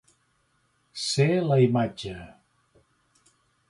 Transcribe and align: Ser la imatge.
Ser 1.03 1.29
la 1.51 1.61
imatge. 1.67 2.19